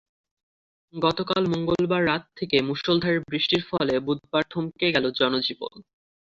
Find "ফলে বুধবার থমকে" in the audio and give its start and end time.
3.69-4.87